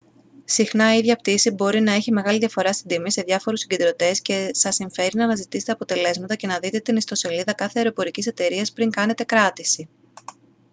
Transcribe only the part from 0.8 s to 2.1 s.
η ίδια πτήση μπορεί να